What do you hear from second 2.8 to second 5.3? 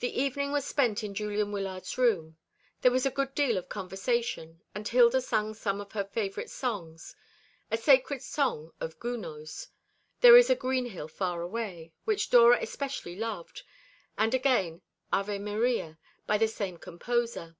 There was a good deal of conversation, and Hilda